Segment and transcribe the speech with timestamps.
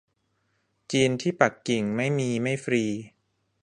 [0.91, 2.83] จีนที่ปักกิ่ง ไม่มี ไม่ฟรี